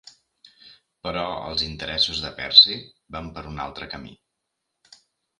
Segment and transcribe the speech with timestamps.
[1.07, 2.77] Però els interessos de Percy
[3.17, 4.15] van per un altre camí.